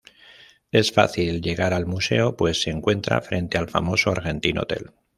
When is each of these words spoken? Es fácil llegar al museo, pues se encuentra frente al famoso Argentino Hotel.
Es 0.71 0.91
fácil 0.91 1.41
llegar 1.43 1.75
al 1.75 1.85
museo, 1.85 2.35
pues 2.35 2.63
se 2.63 2.71
encuentra 2.71 3.21
frente 3.21 3.59
al 3.59 3.69
famoso 3.69 4.09
Argentino 4.09 4.63
Hotel. 4.63 4.89